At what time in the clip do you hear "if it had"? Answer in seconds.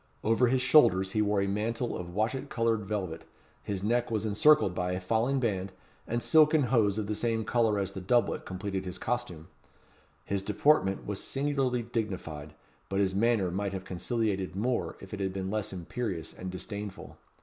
15.01-15.33